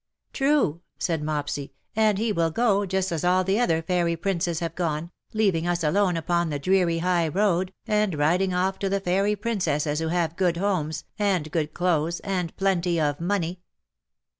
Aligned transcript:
''"True/' 0.33 0.79
said 0.97 1.21
Mopsy;" 1.21 1.73
and 1.95 2.17
he 2.17 2.31
will 2.31 2.49
go 2.49 2.87
Just 2.87 3.11
as 3.11 3.23
all 3.23 3.43
the 3.43 3.59
other 3.59 3.83
fairy 3.83 4.15
princes 4.15 4.57
have 4.59 4.73
gone, 4.73 5.11
leaving 5.31 5.67
us 5.67 5.83
alone 5.83 6.17
upon 6.17 6.49
the 6.49 6.57
dreary 6.57 6.97
high 6.97 7.27
road, 7.27 7.71
and 7.85 8.17
riding 8.17 8.51
off 8.51 8.79
to 8.79 8.89
the 8.89 8.99
fairy 8.99 9.35
princesses 9.35 9.99
who 9.99 10.07
have 10.07 10.35
good 10.37 10.57
homes, 10.57 11.03
and 11.19 11.51
good 11.51 11.75
clothes, 11.75 12.19
and 12.21 12.57
plenty 12.57 12.99
of 12.99 13.19
money." 13.21 13.61